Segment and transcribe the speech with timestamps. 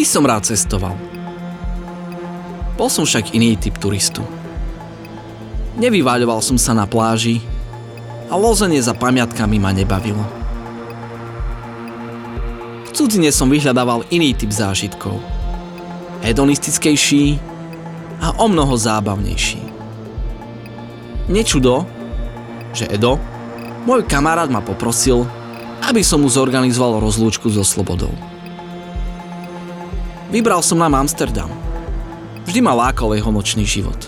[0.00, 0.96] Vždy som rád cestoval.
[2.80, 4.24] Bol som však iný typ turistu.
[5.76, 7.44] Nevyváľoval som sa na pláži
[8.32, 10.24] a lozenie za pamiatkami ma nebavilo.
[12.88, 15.20] V cudzine som vyhľadával iný typ zážitkov.
[16.24, 17.36] Hedonistickejší
[18.24, 19.60] a o mnoho zábavnejší.
[21.28, 21.84] Nečudo,
[22.72, 23.20] že Edo,
[23.84, 25.28] môj kamarát ma poprosil,
[25.84, 28.29] aby som mu zorganizoval rozlúčku so slobodou.
[30.30, 31.50] Vybral som nám Amsterdam.
[32.46, 33.98] Vždy ma lákal jeho nočný život.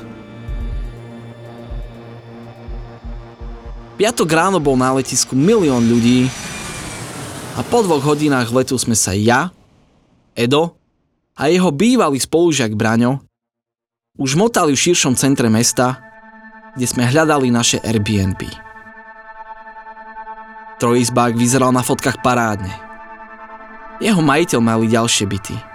[3.98, 6.30] Piatok ráno bol na letisku milión ľudí
[7.58, 9.50] a po dvoch hodinách letu sme sa ja,
[10.38, 10.78] Edo
[11.34, 13.19] a jeho bývalý spolužiak Braňo
[14.14, 15.98] už motali v širšom centre mesta,
[16.78, 18.47] kde sme hľadali naše Airbnb.
[20.78, 22.72] Trojizbák vyzeral na fotkách parádne.
[23.98, 25.72] Jeho majiteľ mali ďalšie byty.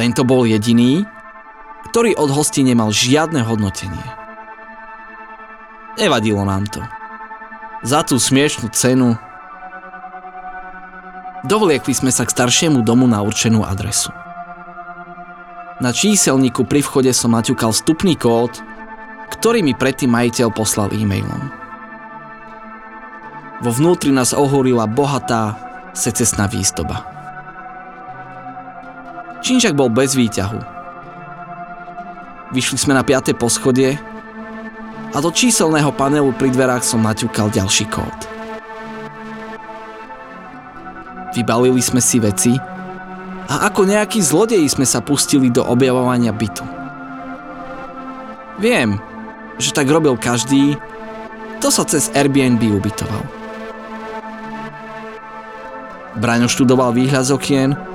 [0.00, 1.04] Tento bol jediný,
[1.92, 4.00] ktorý od hostí nemal žiadne hodnotenie.
[6.00, 6.80] Nevadilo nám to.
[7.84, 9.20] Za tú smiešnú cenu
[11.44, 14.08] dovliekli sme sa k staršiemu domu na určenú adresu.
[15.84, 18.56] Na číselníku pri vchode som naťukal vstupný kód,
[19.36, 21.52] ktorý mi predtým majiteľ poslal e-mailom.
[23.60, 25.60] Vo vnútri nás ohúrila bohatá
[25.92, 27.19] secesná výstoba.
[29.50, 30.62] Činžak bol bez výťahu.
[32.54, 33.34] Vyšli sme na 5.
[33.34, 33.98] poschodie
[35.10, 38.14] a do číselného panelu pri dverách som naťukal ďalší kód.
[41.34, 42.54] Vybalili sme si veci
[43.50, 46.62] a ako nejakí zlodeji sme sa pustili do objavovania bytu.
[48.62, 49.02] Viem,
[49.58, 50.78] že tak robil každý,
[51.58, 53.26] to sa cez Airbnb ubytoval.
[56.22, 57.89] Braňo študoval výhľad z okien,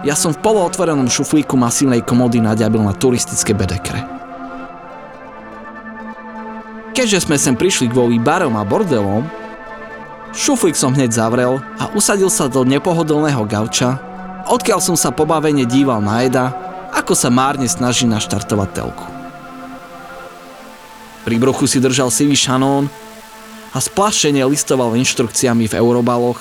[0.00, 4.00] ja som v polootvorenom šuflíku masívnej komody naďabil na turistické bedekre.
[6.96, 9.24] Keďže sme sem prišli kvôli barom a bordelom,
[10.32, 14.00] šuflík som hneď zavrel a usadil sa do nepohodlného gauča,
[14.48, 16.52] odkiaľ som sa pobavene díval na Eda,
[16.90, 19.06] ako sa márne snaží naštartovať telku.
[21.28, 22.88] Pri bruchu si držal sivý šanón
[23.70, 26.40] a splašene listoval inštrukciami v eurobaloch,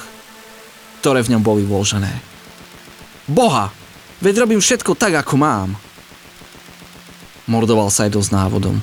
[1.03, 2.28] ktoré v ňom boli vložené.
[3.29, 3.69] Boha,
[4.25, 5.78] veď robím všetko tak, ako mám.
[7.45, 8.81] Mordoval sa aj dosť návodom.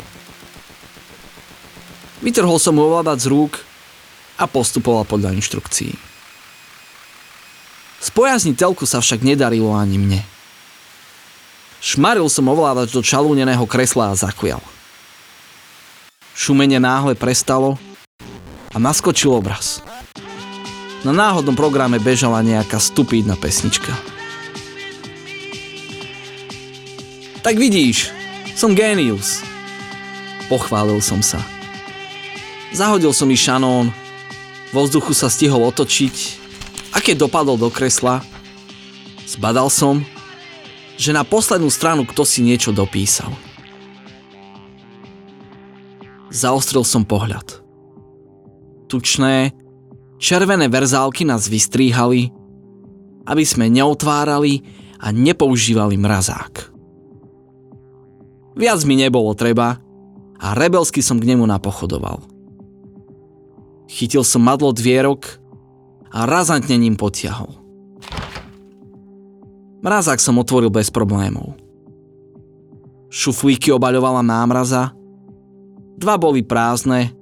[2.23, 3.59] Vytrhol som mu ovládať z rúk
[4.39, 5.99] a postupoval podľa inštrukcií.
[8.07, 10.21] Spojazniť telku sa však nedarilo ani mne.
[11.83, 14.63] Šmaril som ovládač do čalúneného kresla a zakujal.
[16.39, 17.79] Šumenie náhle prestalo
[18.71, 19.83] a naskočil obraz.
[21.03, 24.16] Na náhodnom programe bežala nejaká stupídna pesnička.
[27.47, 28.11] Tak vidíš,
[28.59, 29.47] som génius.
[30.51, 31.39] Pochválil som sa.
[32.75, 33.95] Zahodil som mi šanón,
[34.75, 36.43] vo vzduchu sa stihol otočiť
[36.91, 38.19] a keď dopadol do kresla,
[39.31, 40.03] zbadal som,
[40.99, 43.31] že na poslednú stranu kto si niečo dopísal.
[46.35, 47.63] Zaostril som pohľad.
[48.91, 49.55] Tučné,
[50.19, 52.27] červené verzálky nás vystríhali,
[53.23, 54.67] aby sme neotvárali
[54.99, 56.76] a nepoužívali mrazák.
[58.57, 59.77] Viac mi nebolo treba
[60.41, 62.25] a rebelsky som k nemu napochodoval.
[63.87, 65.39] Chytil som madlo dvierok
[66.09, 67.53] a razantne ním potiahol.
[69.85, 71.55] Mrazák som otvoril bez problémov.
[73.13, 74.97] Šuflíky obaľovala námraza,
[76.01, 77.13] dva boli prázdne,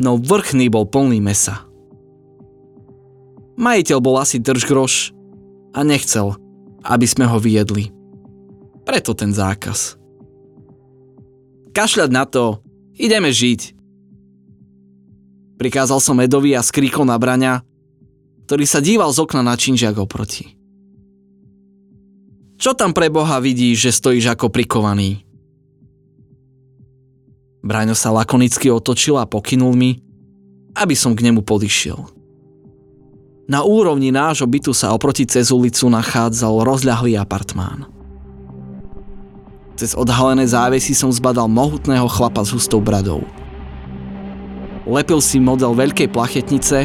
[0.00, 1.68] no vrchný bol plný mesa.
[3.60, 5.12] Majiteľ bol asi držgroš
[5.76, 6.34] a nechcel,
[6.88, 7.92] aby sme ho vyjedli.
[8.88, 9.99] Preto ten zákaz.
[11.70, 12.62] Kašľať na to,
[12.98, 13.78] ideme žiť.
[15.60, 17.62] Prikázal som Edovi a skríkol na braňa,
[18.48, 20.56] ktorý sa díval z okna na činžiak oproti.
[22.60, 25.24] Čo tam pre Boha vidíš, že stojíš ako prikovaný?
[27.60, 30.00] Braňo sa lakonicky otočil a pokynul mi,
[30.76, 32.08] aby som k nemu podišiel.
[33.50, 37.99] Na úrovni nášho bytu sa oproti cez ulicu nachádzal rozľahlý apartmán.
[39.80, 43.24] Cez odhalené závesy som zbadal mohutného chlapa s hustou bradou.
[44.84, 46.84] Lepil si model veľkej plachetnice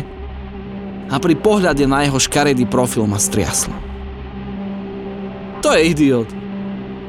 [1.11, 3.75] a pri pohľade na jeho škaredý profil ma striaslo.
[5.59, 6.31] To je idiot.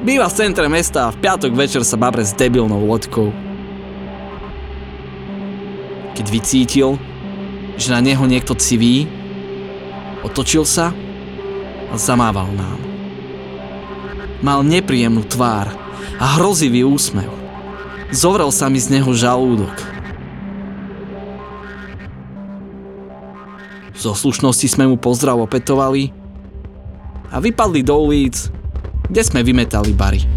[0.02, 3.30] Býva v centre mesta a v piatok večer sa babre s debilnou loďkou.
[6.18, 6.98] Keď vycítil,
[7.78, 9.06] že na neho niekto civí,
[10.26, 10.90] otočil sa
[11.86, 12.95] a zamával nám.
[14.46, 15.74] Mal nepríjemnú tvár
[16.22, 17.26] a hrozivý úsmev.
[18.14, 19.74] Zovrel sa mi z neho žalúdok.
[23.98, 26.14] Zo slušnosti sme mu pozdrav opetovali
[27.34, 28.38] a vypadli do ulic,
[29.10, 30.35] kde sme vymetali bary.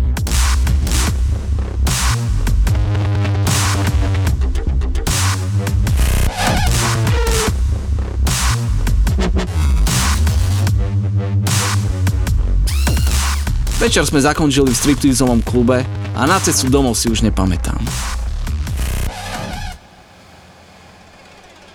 [13.80, 17.80] Večer sme zakončili v striptizovom klube a na cestu domov si už nepamätám.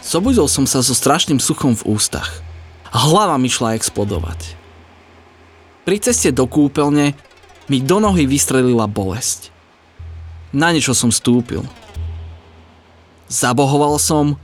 [0.04, 2.44] Zobudil som sa so strašným suchom v ústach.
[2.92, 4.52] Hlava mi šla explodovať.
[5.88, 7.16] Pri ceste do kúpeľne
[7.72, 9.48] mi do nohy vystrelila bolesť.
[10.52, 11.64] Na niečo som stúpil.
[13.32, 14.36] Zabohoval som,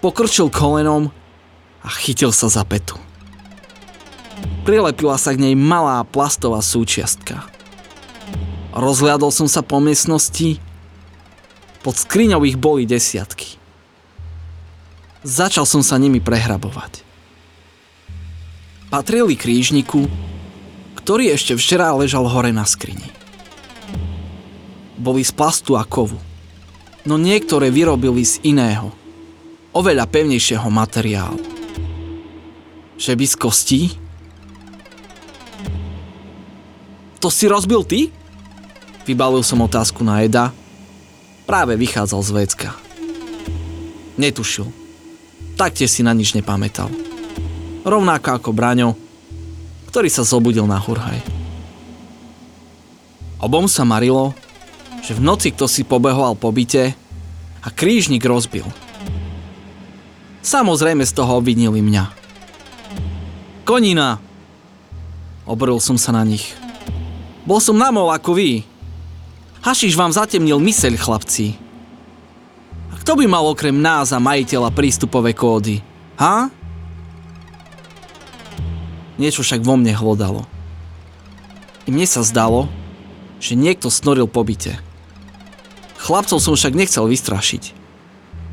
[0.00, 1.12] pokrčil kolenom
[1.84, 2.96] a chytil sa za petu.
[4.62, 7.42] Prilepila sa k nej malá plastová súčiastka.
[8.70, 10.62] Rozhľadol som sa po miestnosti.
[11.82, 13.58] Pod skriňou ich boli desiatky.
[15.26, 17.02] Začal som sa nimi prehrabovať.
[18.86, 20.06] Patrili krížniku,
[20.94, 23.10] ktorý ešte včera ležal hore na skrini.
[24.94, 26.22] Boli z plastu a kovu,
[27.02, 28.94] no niektoré vyrobili z iného,
[29.74, 31.42] oveľa pevnejšieho materiálu.
[32.94, 33.82] Že by z kostí?
[37.22, 38.10] To si rozbil ty?
[39.06, 40.50] Vybalil som otázku na Eda.
[41.46, 42.68] Práve vychádzal z vecka.
[44.18, 44.66] Netušil.
[45.54, 46.90] Takte si na nič nepamätal.
[47.86, 48.98] Rovnako ako Braňo,
[49.94, 51.22] ktorý sa zobudil na hurhaj.
[53.38, 54.34] Obom sa marilo,
[55.02, 56.94] že v noci kto si pobehoval po byte
[57.62, 58.66] a krížnik rozbil.
[60.42, 62.04] Samozrejme z toho obvinili mňa.
[63.62, 64.18] Konina!
[65.46, 66.61] Obril som sa na nich.
[67.42, 68.62] Bol som namol ako vy.
[69.62, 71.58] Hašiš vám zatemnil myseľ, chlapci.
[72.90, 75.82] A kto by mal okrem nás a majiteľa prístupové kódy?
[76.18, 76.50] Ha?
[79.18, 80.46] Niečo však vo mne hlodalo.
[81.86, 82.70] I mne sa zdalo,
[83.42, 84.78] že niekto snoril po byte.
[85.98, 87.74] Chlapcov som však nechcel vystrašiť.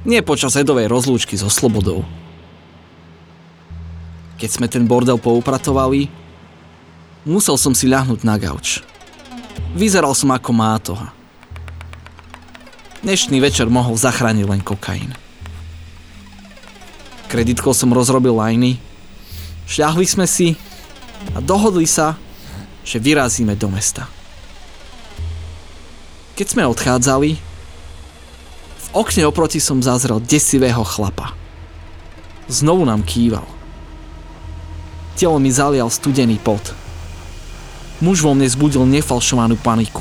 [0.06, 2.06] Nie počas edovej rozlúčky so slobodou.
[4.38, 6.10] Keď sme ten bordel poupratovali,
[7.28, 8.80] Musel som si ľahnúť na gauč.
[9.76, 11.12] Vyzeral som ako mátoha.
[13.04, 15.12] Dnešný večer mohol zachrániť len kokain.
[17.28, 18.80] Kreditkou som rozrobil lajny,
[19.68, 20.56] šľahli sme si
[21.36, 22.16] a dohodli sa,
[22.88, 24.08] že vyrazíme do mesta.
[26.40, 27.36] Keď sme odchádzali,
[28.80, 31.36] v okne oproti som zazrel desivého chlapa.
[32.48, 33.46] Znovu nám kýval.
[35.20, 36.64] Telo mi zalial studený pot–
[38.00, 40.00] Muž vo mne zbudil nefalšovanú paniku.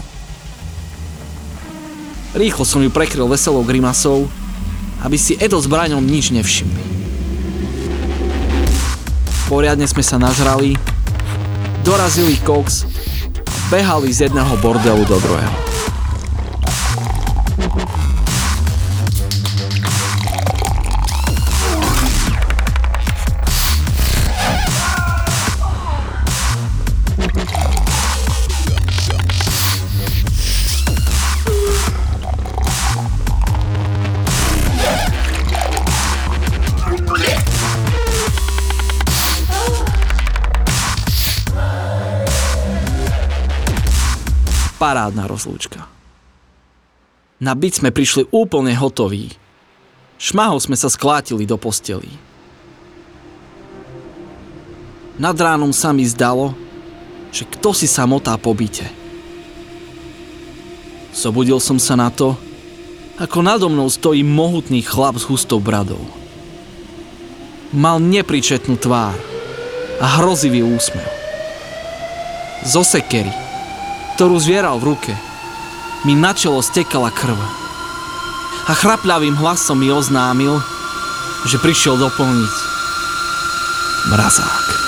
[2.39, 4.31] Rýchlo som ju prekryl veselou grimasou,
[5.03, 6.83] aby si Edo s Braňom nič nevšimli.
[9.49, 10.77] Poriadne sme sa nažrali,
[11.83, 12.85] dorazili koks,
[13.73, 15.57] behali z jedného bordelu do druhého.
[44.79, 45.85] Parádna rozlúčka.
[47.39, 49.35] Na byt sme prišli úplne hotoví.
[50.19, 52.11] Šmahou sme sa sklátili do posteli.
[55.19, 56.55] Nad ránom sa mi zdalo,
[57.35, 58.87] že kto si sa motá po byte.
[61.15, 62.39] Zobudil som sa na to,
[63.19, 66.03] ako nado mnou stojí mohutný chlap s hustou bradou.
[67.75, 69.19] Mal nepričetnú tvár
[69.99, 71.11] a hrozivý úsmev.
[72.63, 73.48] Zo sekery
[74.19, 75.15] ktorú zvieral v ruke,
[76.03, 77.39] mi na čelo stekala krv.
[78.67, 80.59] A chrapľavým hlasom mi oznámil,
[81.47, 82.55] že prišiel doplniť
[84.11, 84.88] mrazák.